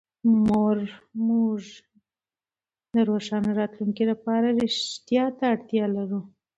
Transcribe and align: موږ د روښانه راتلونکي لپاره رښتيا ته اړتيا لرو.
موږ 1.27 1.61
د 2.93 2.95
روښانه 3.09 3.51
راتلونکي 3.59 4.03
لپاره 4.11 4.47
رښتيا 4.61 5.25
ته 5.37 5.43
اړتيا 5.53 5.85
لرو. 5.95 6.21